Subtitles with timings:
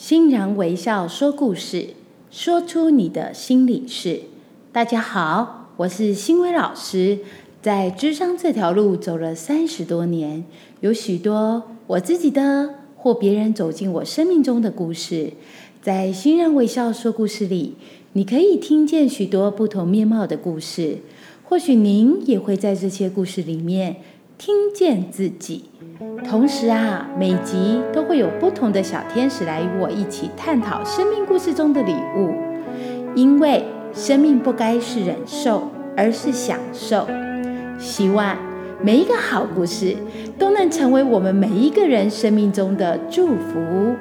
[0.00, 1.88] 欣然微笑说故事，
[2.30, 4.22] 说出你的心里事。
[4.72, 7.18] 大家好，我是欣薇老师，
[7.60, 10.46] 在智商这条路走了三十多年，
[10.80, 15.34] 有许多我自己的或别人走进我生命中的故事。
[15.82, 17.74] 在欣然微笑说故事里，
[18.14, 21.00] 你可以听见许多不同面貌的故事，
[21.44, 23.96] 或许您也会在这些故事里面
[24.40, 25.66] 听见自己。
[26.24, 32.32] 同时啊，每集都会有不同的小天使来与我一起探讨生命故事中的礼物，
[33.14, 37.06] 因为生命不该是忍受，而是享受。
[37.78, 38.34] 希望
[38.80, 39.94] 每一个好故事
[40.38, 43.94] 都能成为我们每一个人生命中的祝福。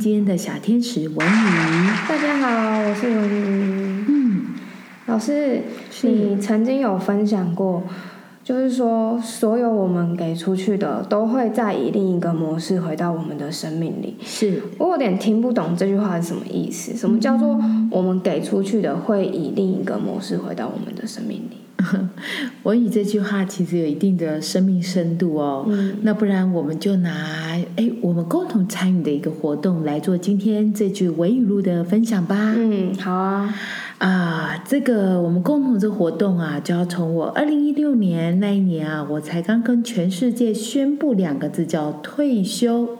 [0.00, 1.20] 今天的小天使文宇。
[2.08, 4.04] 大家好，我是文宇。
[4.08, 4.44] 嗯，
[5.04, 5.60] 老师，
[6.04, 7.82] 你曾经有分享过，
[8.42, 14.16] 就是说，所有我们给出去的，都会再以另一个模式回到我们的生命里。
[14.24, 16.96] 是我有点听不懂这句话是什么意思。
[16.96, 21.58] 什么叫做我们给出去的，会以另一个模式回到我们的生命里？
[22.64, 25.64] 文宇这句话其实有一定的生命深度哦。
[25.68, 27.10] 嗯那不然我们就拿
[27.76, 32.54] 哎我们共同参与的一个活动来做今天这句维语录的分享吧。
[32.56, 33.54] 嗯，好啊。
[33.98, 42.96] 啊，这个我们共同这活动啊，就要从我二零一六年那一年啊，我才刚跟全世界宣布两个字叫退休，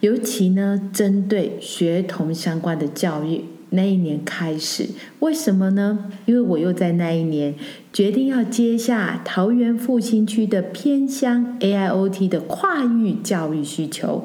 [0.00, 3.44] 尤其呢，针对学童相关的教育。
[3.70, 4.88] 那一年开始，
[5.20, 6.10] 为什么呢？
[6.26, 7.54] 因为我又在那一年
[7.92, 14.24] 决定要接下桃园复兴区的偏乡 AIoT 的跨域教育需求。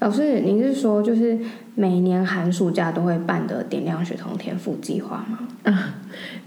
[0.00, 1.38] 老师，您是说就是
[1.74, 5.40] 每年寒暑假都会办的点亮学童天赋计划吗？
[5.64, 5.94] 啊，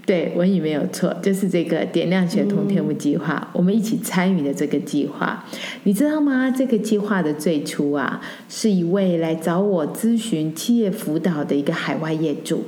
[0.04, 5.44] 对，文宇没有错，就是这个点亮学童天赋计划，我们一起参与的这个计划，
[5.84, 6.50] 你知道吗？
[6.50, 12.64] 这个计划的最初啊，是一位来找我咨询企业辅导的一个海外业主。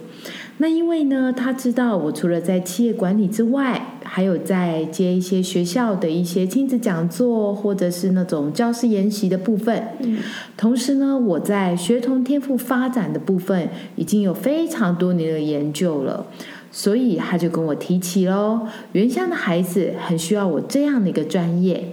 [0.59, 9.89] 那因为呢，他知道我除了在企业管理之外，还有在接一些学校的一些亲子讲座，或者是那种教师研习的部分。
[10.01, 10.19] 嗯，
[10.57, 16.25] 同时呢，我在学童天赋发展的部分已经有非常多年的研究了，
[16.73, 18.61] 所以他就跟我提起喽，
[18.93, 21.87] 原乡的孩子很需要我这样的一个专业，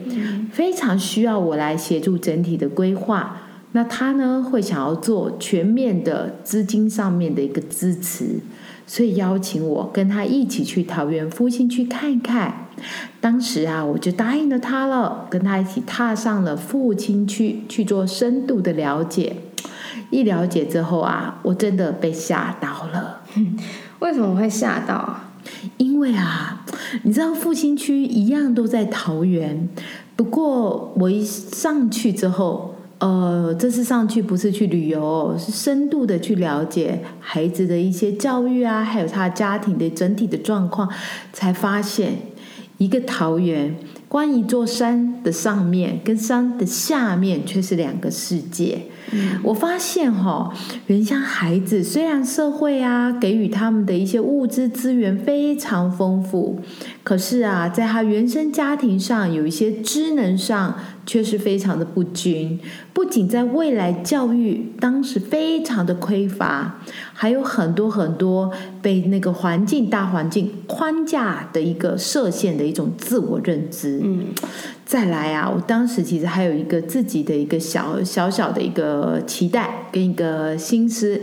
[0.53, 3.42] 非常需要我来协助整体的规划。
[3.73, 8.39] 那他呢会想要做全面的资金上面的一个支持，
[8.87, 12.67] 所以邀请我跟他一起去桃园复兴区看一看。
[13.19, 19.35] 当时啊，我就答应了他了，跟他一起踏上了复兴区去做深度的了解。
[20.09, 23.21] 一了解之后啊，我真的被吓到了。
[23.99, 25.31] 为什么会吓到啊？
[25.77, 26.63] 因为啊，
[27.03, 29.69] 你知道复兴区一样都在桃园，
[30.15, 32.72] 不过我一上去之后，
[33.03, 40.89] 呃，这次上去不是去旅游，是深度的去了解孩子的一些教育啊，还有他家庭的整体的状况，
[41.33, 42.13] 才发现
[42.77, 43.75] 一个桃园，
[44.07, 48.83] 关一座山的上面跟山的下面却是两个世界。
[49.43, 50.51] 我发现哈、
[50.87, 56.59] 原乡孩子虽然社会啊给予他们的一些物质资源非常丰富，
[57.03, 60.75] 可是啊，在他原生家庭上有一些职能上
[61.05, 62.59] 却是非常的不均，
[62.93, 66.79] 不仅在未来教育当时非常的匮乏，
[67.13, 73.99] 还有很多很多被那个环境大环境框架的一个设限的一种自我认知。
[74.03, 74.27] 嗯
[74.93, 81.19] 再来啊，我当时其实还有一个自己的一个小小小的一个期待跟一个心思，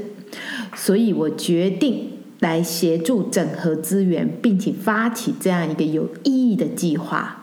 [0.74, 2.10] 所以我决定
[2.40, 7.39] 来协助整合资源，并且发起这样一个有意义的计划。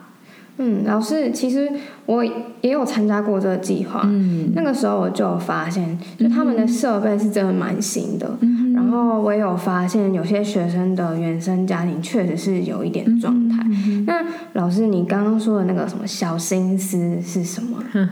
[0.58, 1.70] 嗯，老师，其实
[2.06, 4.02] 我也有参加过这个计划。
[4.04, 8.36] 嗯那个时候我就有发现，就他们的设备是真的蛮新的。
[8.40, 13.62] 嗯然后我也有发现，有些学生的原生家庭确实是有一点状态。
[13.70, 14.24] 嗯那
[14.54, 17.82] 老师，你刚刚说的那个什么小心思是什么？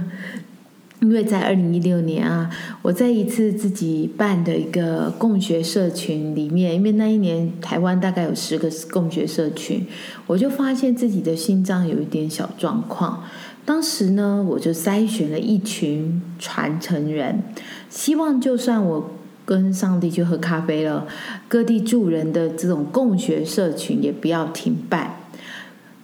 [1.00, 2.50] 因为在二零一六年啊，
[2.81, 9.87] 我在一次自己办的一个共学社群里面，因为那一年台湾大概有十个共学社群，
[10.26, 13.25] 我就发现自己的心脏有一点小状况。
[13.66, 17.43] 当时呢，我就筛选了一群传承人，
[17.90, 19.10] 希望就算我
[19.44, 21.06] 跟上帝去喝咖啡了，
[21.46, 25.16] 各地助人的这种共学社群也不要停办。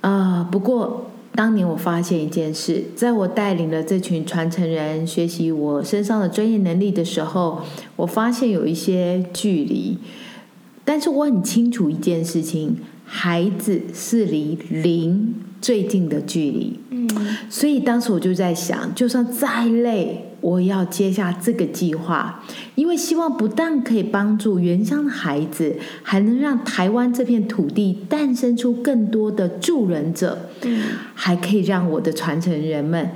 [0.03, 7.63] 啊、不过当年我发现一件事，在我带领了这群传承人学习我身上的专业能力的时候，
[7.97, 9.97] 我发现有一些距离。
[10.85, 16.79] 但是我很清楚一件事情，孩子是离零最近的距离。
[16.91, 17.09] 嗯，
[17.49, 22.43] 所以当时我就在想，就算再累，我要接下这个计划，
[22.75, 30.83] 因为希望不但可以帮助原乡的孩子，还能让台湾这片土地诞生出更多的助人者，嗯，
[31.15, 33.13] 还可以让我的传承人们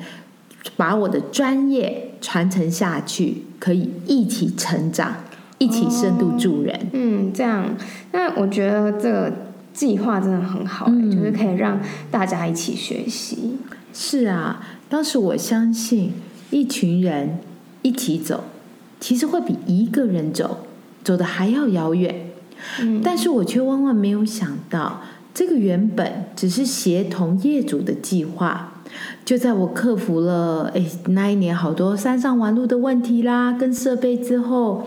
[0.77, 5.17] 把我的专业传承下去，可以一起成长，
[5.59, 6.79] 一起深度助人。
[6.93, 7.77] 嗯，这样，
[8.13, 9.33] 那我觉得这个
[9.73, 11.81] 计划真的很好、欸，嗯就是可以让
[12.11, 13.57] 大家一起学习。
[13.93, 16.13] 是啊，当时我相信
[16.51, 17.39] 一群人
[17.83, 18.45] 一起走，
[19.01, 20.67] 其实会比一个人走
[21.03, 22.31] 走的还要遥远。
[22.81, 25.03] 嗯，但是我却万万没有想到，
[25.35, 28.83] 这个原本只是协同业主的计划，
[29.25, 34.87] 就在我克服了诶那一年好多山上玩路的问题啦，跟设备之后。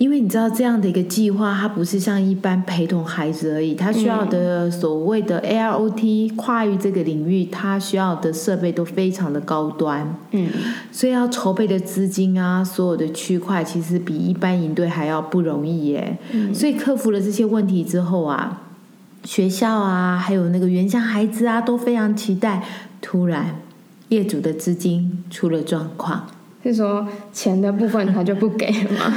[0.00, 10.16] 因为你知道这样的一个计划，它不是像一般陪同孩子而已，它需要的所谓的 AROT 跨域这个领域，它需要的设备都非常的高端。
[10.30, 10.48] 嗯，
[10.90, 16.16] 所以要筹备的资金啊，所有的区块其实比一般营队还要不容易耶。
[16.32, 18.62] 嗯所以克服了这些问题之后啊，
[19.24, 22.64] 学校啊，还有那个原乡孩子啊，都非常期待。
[23.02, 23.60] 突然，
[24.08, 26.26] 业主的资金出了状况。
[26.64, 29.14] 是说钱的部分他就不给了吗？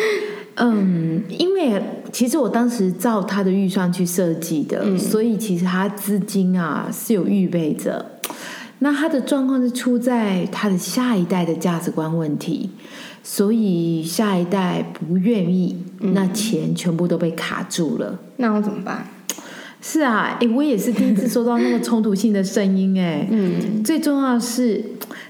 [0.56, 8.04] 嗯，因为其实我当时照他的预算去设计的，嗯所以其实他资金啊是有预备着。
[8.80, 12.68] 那他的状况是出在他的下一代的价值观问题，
[13.22, 18.18] 所以下一代不愿意，那钱全部都被卡住了。
[18.36, 19.06] 那我怎么办？
[19.80, 24.84] 是啊，哎，我也是第一次收到那个冲突性的声音，哎， 嗯，最重要的是，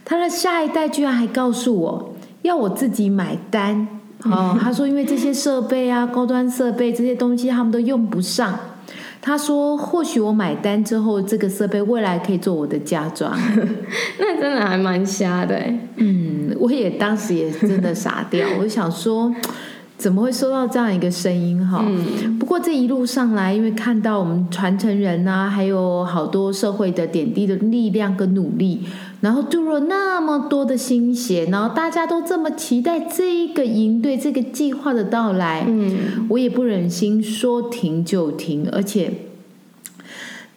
[0.05, 3.87] 他的下一代居然还告诉我要我自己买单。
[4.25, 8.59] 哦， 他说因为这些设备啊，高端设备这些东西他们都用不上。
[9.21, 13.33] 他说或许我买单之后，这个设备未来可以做我的嫁妆。
[14.19, 19.35] 那真的还蛮瞎的欸嗯，我也当时也真的傻掉，我想说。
[20.03, 21.81] 怎么会收到这样一个声音哈？
[21.87, 28.81] 嗯不过这一路上来，因为看到我们传承人啊，还有好多社会的点滴的力量跟努力，
[29.21, 39.13] 然后注入了那么多的心血，然后大家都这么期待这一个营队这个计划的到来，嗯我也不忍心说停就停，而且。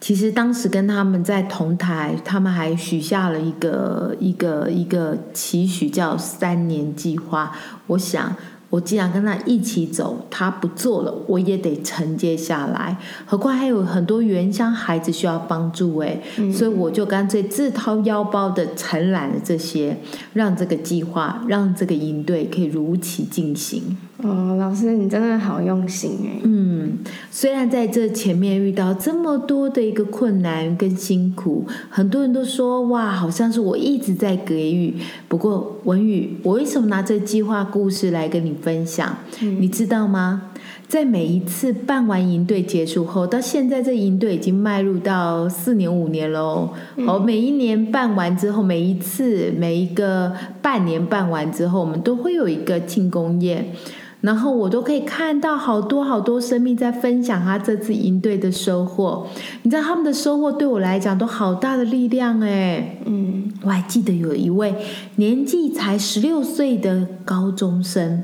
[0.01, 7.51] 其实当时跟他们在同台，他们还许下了一个一个一个期许，叫三年计划。
[7.87, 8.35] 我想，
[8.69, 12.97] 我既然跟他一起走，他不做了，我也得承接下来。
[13.25, 16.19] 何况还有很多原乡孩子需要帮助，哎、
[16.53, 19.97] 所以我就干脆自掏腰包的承揽了这些，
[20.33, 23.97] 让这个计划，让这个营队可以如期进行。
[24.23, 26.39] 哦，老师你真的好用心哎。
[26.43, 34.95] 嗯，虽然在这前面遇到这么多的一个困难跟辛苦，很多人都说哇，好像是我一直在给予。
[35.27, 39.17] 不过文宇，我为什么拿这计划故事来跟你分享？
[39.41, 40.51] 你知道吗？
[40.87, 46.69] 在每一次办完营队结束后，到现在这营队已经迈入到四年五年喽。
[47.05, 50.31] 哦，每一年办完之后，每一次每一个
[50.61, 53.73] 半年办完之后，我们都会有一个庆功宴。
[54.21, 59.27] 然后我都可以看到好多好多生命在分享他这次营队的收获，
[59.61, 62.97] 你知道他们的收获对我来讲都好大的力量哎。
[63.05, 64.75] 嗯我还记得有一位
[65.15, 68.21] 年纪才十六岁的高中生，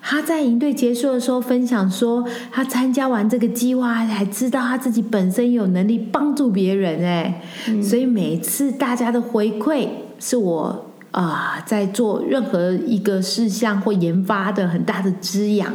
[0.00, 7.42] 他在营队结束的时候分享说，他参加完这个计划，才知道他自己本身有能力帮助别人哎，
[7.82, 10.86] 所以每次大家的回馈是我。
[11.12, 15.72] 啊、在做任何一个事项或研发的很大的滋养，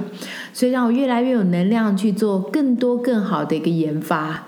[0.52, 4.44] 所以让我越来越有能量去做更多更好的一个研发。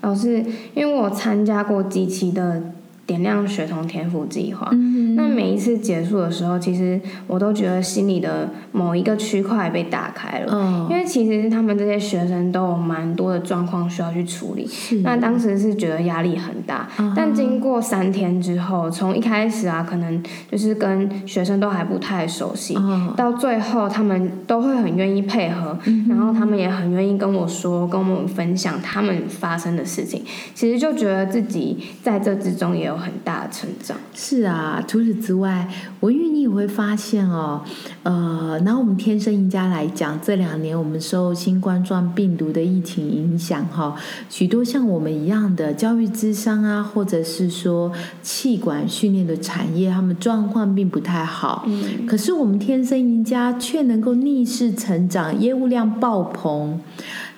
[0.00, 2.60] 老师，因为我参加过几期的
[3.06, 10.52] 点亮学童天赋计划，嗯那每一次结束的时候，其实我都觉得心里的某一个区块被打开了。
[10.52, 10.86] 嗯。
[10.90, 14.68] 因为其实他们这些学生都有蛮多的状况需要去处理，
[15.02, 17.12] 那当时是觉得压力很大，嗯。
[17.16, 23.12] 但经过三天之后，从一开始啊，可能就是跟学生都还不太熟悉，嗯。
[23.16, 25.76] 到最后他们都会很愿意配合，
[26.08, 30.22] 然后他们也很愿意跟我说，跟我们分享他们发生的事情，
[30.54, 33.96] 其实就觉得自己在这之中也有有很大的成长。
[34.14, 35.66] 是啊，除此之外，
[36.00, 37.62] 文玉你也会发现哦，
[38.02, 43.96] 呃，拿我们天生赢家来讲，这两年我们受新冠状病毒的疫情影响哈，
[44.28, 47.90] 许多像我们一样的教育智商啊，或者是说
[48.22, 51.64] 气管训练的产业，他们状况并不太好。
[51.66, 56.78] 嗯，可是我们天生赢家却能够逆势成长，业务量爆棚。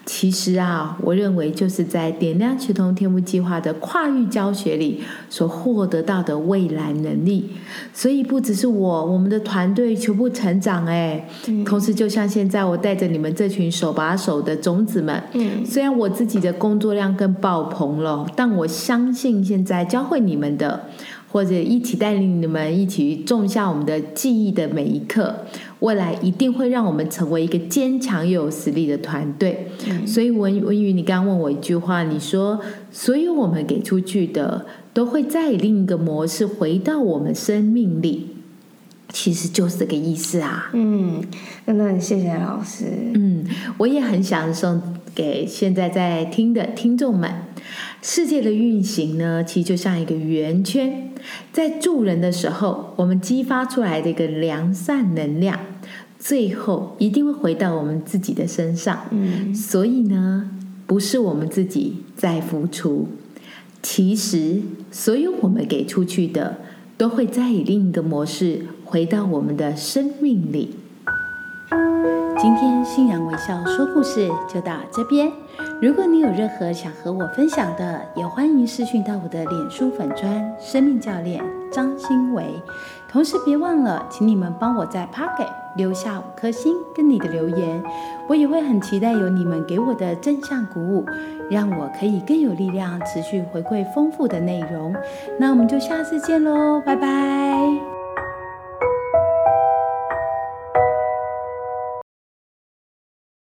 [0.07, 7.51] 其实啊，我认为就是在点亮学童天赋计划的跨域教学里所获得到的未来能力。
[7.93, 11.29] 所以不只是我，我们的团队全部成长哎。
[11.65, 20.89] 同时，就像现在我带着你们这群手把手的种子们，嗯，虽然我自己的工作量更爆棚了，但我相信现在教会你们的。
[21.35, 25.35] 或者一起带领你们一起种下我们的记忆的每一刻，
[25.81, 29.67] 未来一定会让我们成为一个坚强又有实力的团队。
[30.07, 32.61] 所以文文宇，你刚刚问我一句话，你说
[32.93, 38.29] 所有我们给出去的，都会在另一个模式回到我们生命里，
[39.13, 40.71] 其实就是这个意思啊。
[40.73, 41.21] 嗯，
[41.67, 42.85] 真的很谢谢老师。
[43.15, 43.45] 嗯，
[43.79, 44.81] 我也很想送
[45.15, 47.31] 给现在在听的听众们。
[48.03, 51.11] 世界的运行呢，其实就像一个圆圈，
[51.53, 55.59] 在助人的时候，我们激发出来的一个良善能量，
[56.19, 59.07] 最后一定会回到我们自己的身上。
[59.11, 60.51] 嗯，所以呢，
[60.87, 63.09] 不是我们自己在付出，
[63.83, 66.59] 其实所有我们给出去的，
[66.99, 70.75] 都会再以另一个模式回到我们的生命里。
[72.45, 75.33] 今天信仰微笑说故事就到这边。
[75.81, 82.63] 如果你有任何想和我分享的，也欢迎私讯到我的脸书粉砖生命教练张新维。
[83.11, 87.83] 同时别忘了，请你们帮我在 Pocket 留下五颗星跟你的留言，
[88.29, 91.07] 我也会很期待有你们给我的正向鼓舞，
[91.51, 94.95] 让我可以更有力量持续回馈丰富的内容。
[95.41, 97.94] 那我们就下次见喽，拜拜。